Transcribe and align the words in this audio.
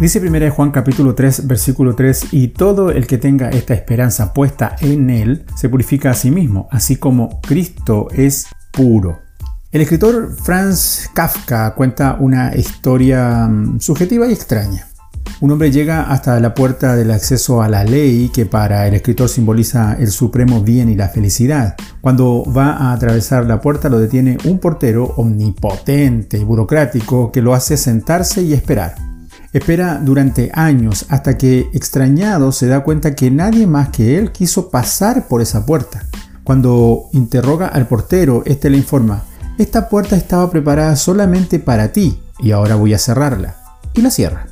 Dice 0.00 0.18
1 0.18 0.50
Juan 0.50 0.72
capítulo 0.72 1.14
3 1.14 1.46
versículo 1.46 1.94
3, 1.94 2.32
y 2.32 2.48
todo 2.48 2.90
el 2.90 3.06
que 3.06 3.16
tenga 3.16 3.50
esta 3.50 3.74
esperanza 3.74 4.34
puesta 4.34 4.74
en 4.80 5.08
él 5.08 5.44
se 5.54 5.68
purifica 5.68 6.10
a 6.10 6.14
sí 6.14 6.32
mismo, 6.32 6.66
así 6.72 6.96
como 6.96 7.40
Cristo 7.42 8.08
es 8.12 8.48
puro. 8.72 9.20
El 9.70 9.82
escritor 9.82 10.34
Franz 10.42 11.08
Kafka 11.14 11.74
cuenta 11.74 12.16
una 12.18 12.56
historia 12.56 13.46
mm, 13.46 13.80
subjetiva 13.80 14.26
y 14.26 14.32
extraña. 14.32 14.88
Un 15.40 15.52
hombre 15.52 15.70
llega 15.70 16.02
hasta 16.02 16.40
la 16.40 16.54
puerta 16.54 16.96
del 16.96 17.12
acceso 17.12 17.62
a 17.62 17.68
la 17.68 17.84
ley 17.84 18.30
que 18.34 18.46
para 18.46 18.88
el 18.88 18.94
escritor 18.94 19.28
simboliza 19.28 19.96
el 19.98 20.10
supremo 20.10 20.60
bien 20.60 20.88
y 20.88 20.96
la 20.96 21.08
felicidad. 21.08 21.76
Cuando 22.00 22.44
va 22.44 22.72
a 22.72 22.92
atravesar 22.92 23.46
la 23.46 23.60
puerta 23.60 23.88
lo 23.88 24.00
detiene 24.00 24.38
un 24.44 24.58
portero 24.58 25.04
omnipotente 25.16 26.36
y 26.36 26.44
burocrático 26.44 27.30
que 27.30 27.42
lo 27.42 27.54
hace 27.54 27.76
sentarse 27.76 28.42
y 28.42 28.54
esperar. 28.54 29.03
Espera 29.54 30.00
durante 30.02 30.50
años 30.52 31.06
hasta 31.10 31.38
que 31.38 31.70
extrañado 31.72 32.50
se 32.50 32.66
da 32.66 32.82
cuenta 32.82 33.14
que 33.14 33.30
nadie 33.30 33.68
más 33.68 33.90
que 33.90 34.18
él 34.18 34.32
quiso 34.32 34.68
pasar 34.68 35.28
por 35.28 35.42
esa 35.42 35.64
puerta. 35.64 36.06
Cuando 36.42 37.04
interroga 37.12 37.68
al 37.68 37.86
portero, 37.86 38.42
este 38.46 38.68
le 38.68 38.78
informa, 38.78 39.22
esta 39.56 39.88
puerta 39.88 40.16
estaba 40.16 40.50
preparada 40.50 40.96
solamente 40.96 41.60
para 41.60 41.92
ti 41.92 42.18
y 42.40 42.50
ahora 42.50 42.74
voy 42.74 42.94
a 42.94 42.98
cerrarla. 42.98 43.54
Y 43.94 44.02
la 44.02 44.10
cierra. 44.10 44.48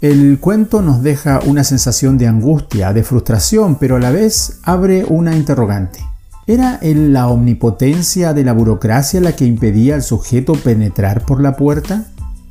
El 0.00 0.38
cuento 0.38 0.82
nos 0.82 1.02
deja 1.02 1.40
una 1.44 1.64
sensación 1.64 2.16
de 2.16 2.28
angustia, 2.28 2.92
de 2.92 3.02
frustración, 3.02 3.74
pero 3.74 3.96
a 3.96 3.98
la 3.98 4.12
vez 4.12 4.60
abre 4.62 5.04
una 5.08 5.36
interrogante. 5.36 5.98
¿Era 6.46 6.78
la 6.80 7.26
omnipotencia 7.26 8.32
de 8.34 8.44
la 8.44 8.52
burocracia 8.52 9.20
la 9.20 9.34
que 9.34 9.46
impedía 9.46 9.96
al 9.96 10.04
sujeto 10.04 10.52
penetrar 10.52 11.26
por 11.26 11.40
la 11.40 11.56
puerta? 11.56 12.06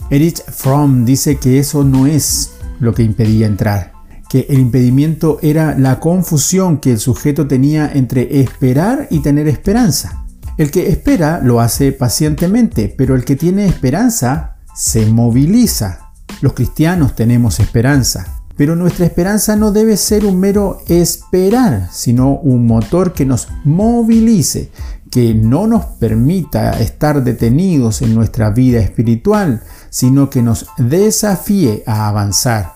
Erich 0.10 0.42
Fromm 0.42 1.04
dice 1.04 1.36
que 1.38 1.60
eso 1.60 1.84
no 1.84 2.08
es 2.08 2.52
lo 2.80 2.94
que 2.94 3.04
impedía 3.04 3.46
entrar, 3.46 3.92
que 4.30 4.46
el 4.50 4.60
impedimento 4.60 5.38
era 5.42 5.78
la 5.78 6.00
confusión 6.00 6.78
que 6.78 6.92
el 6.92 7.00
sujeto 7.00 7.46
tenía 7.46 7.92
entre 7.94 8.40
esperar 8.40 9.08
y 9.12 9.20
tener 9.20 9.50
esperanza. 9.50 10.24
El 10.58 10.72
que 10.72 10.88
espera 10.90 11.42
lo 11.44 11.60
hace 11.60 11.92
pacientemente, 11.92 12.94
pero 12.98 13.16
el 13.16 13.26
que 13.26 13.36
tiene 13.36 13.66
esperanza 13.66 14.56
se 14.74 15.06
moviliza, 15.08 16.12
los 16.42 16.54
cristianos 16.54 17.14
tenemos 17.14 17.60
esperanza, 17.60 18.44
pero 18.56 18.78
nuestra 18.78 19.06
esperanza 19.06 19.58
no 19.58 19.74
debe 19.74 19.98
ser 19.98 20.26
un 20.26 20.40
mero 20.40 20.80
esperar, 20.88 21.90
sino 21.92 22.38
un 22.38 22.66
motor 22.66 23.12
que 23.12 23.26
nos 23.26 23.50
movilice, 23.66 24.72
que 25.18 25.34
no 25.34 25.66
nos 25.66 25.84
permita 25.84 26.80
estar 26.80 27.24
detenidos 27.24 28.04
en 28.04 28.14
nuestra 28.14 28.52
vida 28.52 28.78
espiritual, 28.78 29.64
sino 29.90 30.30
que 30.30 30.44
nos 30.44 30.68
desafíe 30.78 31.82
a 31.88 32.08
avanzar. 32.08 32.76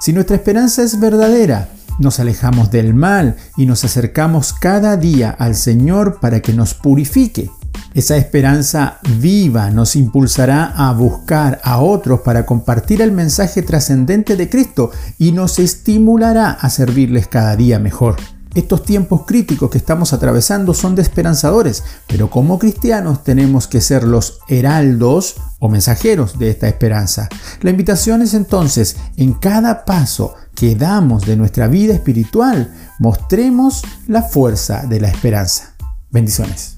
Si 0.00 0.14
nuestra 0.14 0.36
esperanza 0.36 0.82
es 0.82 0.98
verdadera, 0.98 1.68
nos 1.98 2.20
alejamos 2.20 2.70
del 2.70 2.94
mal 2.94 3.36
y 3.58 3.66
nos 3.66 3.84
acercamos 3.84 4.54
cada 4.54 4.96
día 4.96 5.28
al 5.28 5.54
Señor 5.56 6.20
para 6.20 6.40
que 6.40 6.54
nos 6.54 6.72
purifique. 6.72 7.50
Esa 7.92 8.16
esperanza 8.16 8.98
viva 9.18 9.70
nos 9.70 9.94
impulsará 9.94 10.72
a 10.74 10.90
buscar 10.94 11.60
a 11.64 11.80
otros 11.80 12.20
para 12.20 12.46
compartir 12.46 13.02
el 13.02 13.12
mensaje 13.12 13.60
trascendente 13.60 14.36
de 14.36 14.48
Cristo 14.48 14.90
y 15.18 15.32
nos 15.32 15.58
estimulará 15.58 16.50
a 16.52 16.70
servirles 16.70 17.28
cada 17.28 17.56
día 17.56 17.78
mejor. 17.78 18.16
Estos 18.54 18.84
tiempos 18.84 19.22
críticos 19.26 19.70
que 19.70 19.78
estamos 19.78 20.12
atravesando 20.12 20.74
son 20.74 20.94
desesperanzadores, 20.94 21.82
pero 22.06 22.30
como 22.30 22.58
cristianos 22.58 23.24
tenemos 23.24 23.66
que 23.66 23.80
ser 23.80 24.04
los 24.04 24.38
heraldos 24.48 25.36
o 25.58 25.68
mensajeros 25.68 26.38
de 26.38 26.50
esta 26.50 26.68
esperanza. 26.68 27.28
La 27.62 27.70
invitación 27.70 28.22
es 28.22 28.34
entonces, 28.34 28.96
en 29.16 29.32
cada 29.32 29.84
paso 29.84 30.34
que 30.54 30.76
damos 30.76 31.26
de 31.26 31.36
nuestra 31.36 31.66
vida 31.66 31.94
espiritual, 31.94 32.72
mostremos 32.98 33.82
la 34.06 34.22
fuerza 34.22 34.84
de 34.86 35.00
la 35.00 35.08
esperanza. 35.08 35.74
Bendiciones. 36.10 36.76